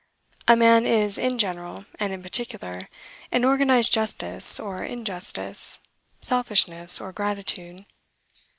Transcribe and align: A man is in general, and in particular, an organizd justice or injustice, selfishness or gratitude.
A 0.47 0.55
man 0.55 0.87
is 0.87 1.19
in 1.19 1.37
general, 1.37 1.85
and 1.99 2.11
in 2.11 2.23
particular, 2.23 2.89
an 3.31 3.43
organizd 3.43 3.91
justice 3.91 4.59
or 4.59 4.83
injustice, 4.83 5.77
selfishness 6.21 6.99
or 6.99 7.11
gratitude. 7.11 7.85